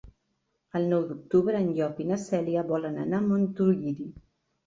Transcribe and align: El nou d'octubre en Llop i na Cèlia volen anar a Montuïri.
El 0.77 0.87
nou 0.93 1.03
d'octubre 1.09 1.59
en 1.65 1.67
Llop 1.75 2.01
i 2.03 2.07
na 2.13 2.17
Cèlia 2.23 2.63
volen 2.71 2.97
anar 3.03 3.19
a 3.19 3.27
Montuïri. 3.29 4.09